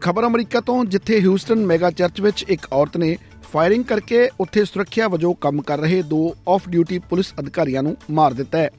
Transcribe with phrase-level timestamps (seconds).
[0.00, 3.16] ਖਬਰ ਅਮਰੀਕਾ ਤੋਂ, ਜਿੱਥੇ ਹਿਊਸਟਨ ਮੈਗਾ ਚਰਚ ਵਿੱਚ ਇੱਕ ਔਰਤ ਨੇ
[3.56, 8.32] ਫਾਇਰਿੰਗ ਕਰਕੇ ਉੱਥੇ ਸੁਰੱਖਿਆ ਵਜੋਂ ਕੰਮ ਕਰ ਰਹੇ ਦੋ ਆਫ ਡਿਊਟੀ ਪੁਲਿਸ ਅਧਿਕਾਰੀਆਂ ਨੂੰ ਮਾਰ
[8.32, 8.70] ਦਿੱਤਾ ਹੈ।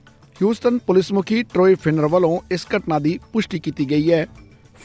[0.41, 4.27] ਹਿਊਸਟਨ ਪੁਲਿਸ ਮੁਖੀ ਟਰੋਏ ਫਿਨਰ ਵੱਲੋਂ ਇਸ ਘਟਨਾ ਦੀ ਪੁਸ਼ਟੀ ਕੀਤੀ ਗਈ ਹੈ।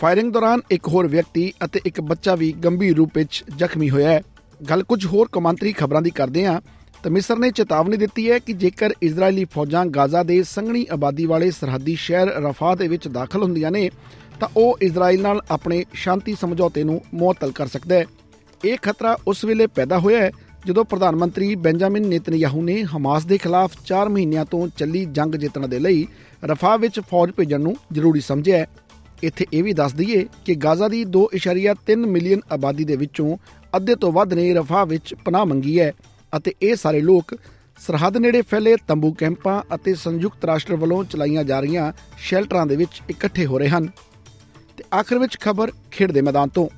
[0.01, 4.23] ਫਾਇਰਿੰਗ ਦੌਰਾਨ ਇੱਕ ਹੋਰ ਵਿਅਕਤੀ ਅਤੇ ਇੱਕ ਬੱਚਾ ਵੀ ਗੰਭੀਰ ਰੂਪ ਵਿੱਚ ਜ਼ਖਮੀ ਹੋਇਆ ਹੈ।
[4.71, 6.61] ਗੱਲ ਕੁਝ ਹੋਰ ਕੌਮਾਂਤਰੀ ਖਬਰਾਂ ਦੀ ਕਰਦੇ ਹਾਂ।
[7.03, 11.51] ਤਾਂ ਮਿਸਰ ਨੇ ਚੇਤਾਵਨੀ ਦਿੱਤੀ ਹੈ ਕਿ ਜੇਕਰ ਇਜ਼ਰਾਈਲੀ ਫੌਜਾਂ ਗਾਜ਼ਾ ਦੇ ਸੰਘਣੀ ਆਬਾਦੀ ਵਾਲੇ
[11.51, 13.91] ਸਰਹੱਦੀ ਸ਼ਹਿਰ ਰਫਾ ਦੇ ਵਿੱਚ ਦਾਖਲ ਹੁੰਦੀਆਂ ਨੇ,
[14.41, 18.05] ਤਾਂ ਉਹ ਇਜ਼ਰਾਈਲ ਨਾਲ ਆਪਣੇ ਸ਼ਾਂਤੀ ਸਮਝੌਤੇ ਨੂੰ ਮੁਅੱਤਲ ਕਰ ਸਕਦਾ ਹੈ।
[18.65, 20.31] ਇਹ ਖਤਰਾ ਉਸ ਵੇਲੇ ਪੈਦਾ ਹੋਇਆ ਹੈ
[20.67, 25.69] ਜਦੋਂ ਪ੍ਰਧਾਨ ਮੰਤਰੀ ਬੈਂਜਾਮਿਨ ਨੇਤਨਯਾਹੂ ਨੇ ਹਮਾਸ ਦੇ ਖਿਲਾਫ 4 ਮਹੀਨਿਆਂ ਤੋਂ ਚੱਲੀ ਜੰਗ ਜਿੱਤਣ
[25.69, 26.07] ਦੇ ਲਈ
[26.45, 28.67] ਰਫਾ ਵਿੱਚ ਫੌਜ ਭੇਜਣ ਨੂੰ ਜ਼ਰੂਰੀ ਸਮਝਿਆ ਹੈ।
[29.23, 33.37] ਇੱਥੇ ਇਹ ਵੀ ਦੱਸ ਦਈਏ ਕਿ ਗਾਜ਼ਾ ਦੀ 2.3 ਮਿਲੀਅਨ ਆਬਾਦੀ ਦੇ ਵਿੱਚੋਂ
[33.77, 35.93] ਅੱਧੇ ਤੋਂ ਵੱਧ ਨੇ ਰਫਾ ਵਿੱਚ ਪਨਾਹ ਮੰਗੀ ਹੈ
[36.37, 37.35] ਅਤੇ ਇਹ ਸਾਰੇ ਲੋਕ
[37.79, 43.01] ਸਰਹੱਦ ਨੇੜੇ ਫੈਲੇ ਤੰਬੂ ਕੈਂਪਾਂ ਅਤੇ ਸੰਯੁਕਤ ਰਾਸ਼ਟਰ ਵੱਲੋਂ ਚਲਾਈਆਂ ਜਾ ਰਹੀਆਂ ਸ਼ੈਲਟਰਾਂ ਦੇ ਵਿੱਚ
[43.11, 43.89] ਇਕੱਠੇ ਹੋ ਰਹੇ ਹਨ।
[44.77, 46.69] ਤੇ ਆਖਰ ਵਿੱਚ ਖਬਰ ਖੇਡ ਦੇ ਮੈਦਾਨ ਤੋਂ।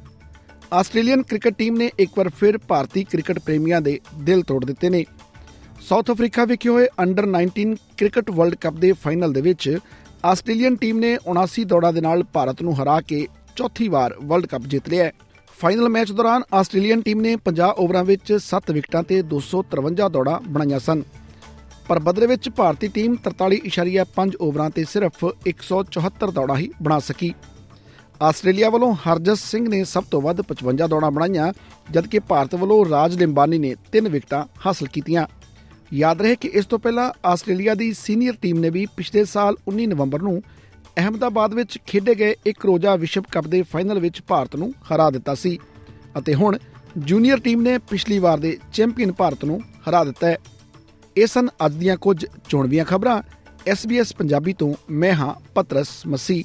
[0.74, 5.04] ਆਸਟ੍ਰੇਲੀਅਨ ਕ੍ਰਿਕਟ ਟੀਮ ਨੇ ਇੱਕ ਵਾਰ ਫਿਰ ਭਾਰਤੀ ਕ੍ਰਿਕਟ ਪ੍ਰੇਮੀਆਂ ਦੇ ਦਿਲ ਤੋੜ ਦਿੱਤੇ ਨੇ।
[5.80, 9.78] ਸਾਊਥ ਅਫਰੀਕਾ ਵਿਖੇ ਹੋਏ ਅੰਡਰ 19 ਕ੍ਰਿਕਟ ਵਰਲਡ ਕੱਪ ਦੇ ਫਾਈਨਲ ਦੇ ਵਿੱਚ
[10.24, 13.26] ਆਸਟ੍ਰੇਲੀਅਨ ਟੀਮ ਨੇ 79 ਦੌੜਾਂ ਦੇ ਨਾਲ ਭਾਰਤ ਨੂੰ ਹਰਾ ਕੇ
[13.56, 15.12] ਚੌਥੀ ਵਾਰ ਵਰਲਡ ਕੱਪ ਜਿੱਤ ਲਿਆ ਹੈ।
[15.58, 20.78] ਫਾਈਨਲ ਮੈਚ ਦੌਰਾਨ ਆਸਟ੍ਰੇਲੀਅਨ ਟੀਮ ਨੇ 50 ਓਵਰਾਂ ਵਿੱਚ 7 ਵਿਕਟਾਂ ਤੇ 253 ਦੌੜਾਂ ਬਣਾਈਆਂ
[20.80, 21.02] ਸਨ।
[21.88, 27.34] ਪਰ ਬਦਲੇ ਵਿੱਚ ਭਾਰਤੀ ਟੀਮ 43.5 ਓਵਰਾਂ ਤੇ ਸਿਰਫ 174 ਦੌੜਾਂ ਹੀ ਬਣਾ ਸਕੀ।
[28.22, 31.52] ਆਸਟ੍ਰੇਲੀਆ ਵੱਲੋਂ ਹਰਜਸ ਸਿੰਘ ਨੇ ਸਭ ਤੋਂ ਵੱਧ 55 ਦੌੜਾਂ ਬਣਾਈਆਂ,
[31.90, 35.26] ਜਦਕਿ ਭਾਰਤ ਵੱਲੋਂ ਰਾਜ ਲਿੰਬਾਨੀ ਨੇ 3 ਵਿਕਟਾਂ ਹਾਸਲ ਕੀਤੀਆਂ।
[35.92, 39.86] ਯਾਦ ਰਹੇ ਕਿ ਇਸ ਤੋਂ ਪਹਿਲਾਂ ਆਸਟ੍ਰੇਲੀਆ ਦੀ ਸੀਨੀਅਰ ਟੀਮ ਨੇ ਵੀ ਪਿਛਲੇ ਸਾਲ 19
[39.86, 40.42] ਨਵੰਬਰ ਨੂੰ
[40.98, 45.34] ਅਹਮਦਾਬਾਦ ਵਿੱਚ ਖੇਡੇ ਗਏ ਇੱਕ ਰੋਜ਼ਾ ਵਿਸ਼ਵ ਕੱਪ ਦੇ ਫਾਈਨਲ ਵਿੱਚ ਭਾਰਤ ਨੂੰ ਹਰਾ ਦਿੱਤਾ
[45.34, 45.58] ਸੀ
[46.18, 46.58] ਅਤੇ ਹੁਣ
[46.98, 50.38] ਜੂਨੀਅਰ ਟੀਮ ਨੇ ਪਿਛਲੀ ਵਾਰ ਦੇ ਚੈਂਪੀਅਨ ਭਾਰਤ ਨੂੰ ਹਰਾ ਦਿੱਤਾ ਹੈ।
[51.16, 53.22] ਇਹ ਸਨ ਅੱਜ ਦੀਆਂ ਕੁਝ ਚੋਣਵੀਆਂ ਖਬਰਾਂ।
[53.70, 56.44] SBS ਪੰਜਾਬੀ ਤੋਂ ਮੈਂ ਹਾਂ ਪਤਰਸ ਮਸੀ